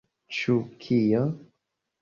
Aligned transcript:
Ĉu 0.37 0.55
kio? 0.85 1.23